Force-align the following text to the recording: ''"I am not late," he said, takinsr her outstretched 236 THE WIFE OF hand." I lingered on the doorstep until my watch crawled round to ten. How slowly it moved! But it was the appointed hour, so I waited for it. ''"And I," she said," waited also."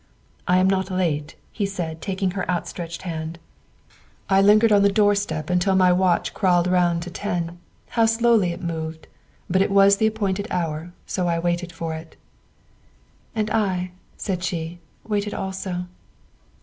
''"I 0.47 0.57
am 0.57 0.67
not 0.67 0.89
late," 0.89 1.35
he 1.51 1.67
said, 1.67 2.01
takinsr 2.01 2.33
her 2.33 2.49
outstretched 2.49 3.01
236 3.01 3.39
THE 3.39 3.43
WIFE 3.43 4.03
OF 4.25 4.33
hand." 4.33 4.41
I 4.47 4.47
lingered 4.47 4.71
on 4.71 4.81
the 4.81 4.91
doorstep 4.91 5.51
until 5.51 5.75
my 5.75 5.93
watch 5.93 6.33
crawled 6.33 6.65
round 6.65 7.03
to 7.03 7.11
ten. 7.11 7.59
How 7.89 8.07
slowly 8.07 8.51
it 8.51 8.63
moved! 8.63 9.07
But 9.47 9.61
it 9.61 9.69
was 9.69 9.97
the 9.97 10.07
appointed 10.07 10.47
hour, 10.49 10.91
so 11.05 11.27
I 11.27 11.37
waited 11.37 11.71
for 11.71 11.93
it. 11.93 12.15
''"And 13.35 13.51
I," 13.51 13.91
she 14.19 14.79
said," 14.79 14.79
waited 15.07 15.35
also." 15.35 15.85